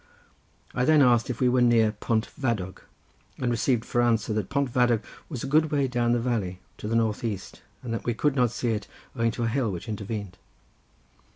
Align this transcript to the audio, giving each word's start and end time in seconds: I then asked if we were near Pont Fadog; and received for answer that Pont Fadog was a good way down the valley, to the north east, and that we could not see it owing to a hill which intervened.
I 0.73 0.83
then 0.83 1.03
asked 1.03 1.29
if 1.29 1.39
we 1.39 1.47
were 1.47 1.61
near 1.61 1.91
Pont 1.91 2.25
Fadog; 2.25 2.81
and 3.37 3.51
received 3.51 3.85
for 3.85 4.01
answer 4.01 4.33
that 4.33 4.49
Pont 4.49 4.73
Fadog 4.73 5.03
was 5.29 5.43
a 5.43 5.47
good 5.47 5.69
way 5.69 5.87
down 5.87 6.11
the 6.11 6.19
valley, 6.19 6.59
to 6.79 6.87
the 6.87 6.95
north 6.95 7.23
east, 7.23 7.61
and 7.83 7.93
that 7.93 8.05
we 8.05 8.15
could 8.15 8.35
not 8.35 8.49
see 8.49 8.69
it 8.69 8.87
owing 9.15 9.29
to 9.29 9.43
a 9.43 9.47
hill 9.47 9.71
which 9.71 9.87
intervened. 9.87 10.39